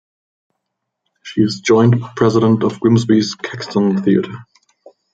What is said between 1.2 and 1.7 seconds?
She is